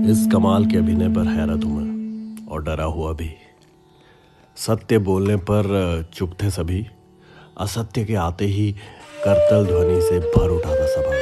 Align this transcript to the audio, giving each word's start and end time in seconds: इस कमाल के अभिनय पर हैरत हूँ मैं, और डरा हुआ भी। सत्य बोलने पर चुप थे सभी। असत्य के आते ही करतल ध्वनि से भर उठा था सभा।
इस 0.00 0.26
कमाल 0.32 0.64
के 0.66 0.76
अभिनय 0.76 1.08
पर 1.08 1.26
हैरत 1.28 1.64
हूँ 1.64 1.80
मैं, 1.80 2.46
और 2.46 2.62
डरा 2.64 2.84
हुआ 2.84 3.12
भी। 3.12 3.30
सत्य 4.56 4.98
बोलने 4.98 5.36
पर 5.36 5.68
चुप 6.14 6.32
थे 6.42 6.50
सभी। 6.50 6.86
असत्य 7.60 8.04
के 8.04 8.14
आते 8.14 8.44
ही 8.46 8.70
करतल 9.24 9.66
ध्वनि 9.66 10.00
से 10.00 10.18
भर 10.20 10.50
उठा 10.50 10.70
था 10.70 10.86
सभा। 10.86 11.19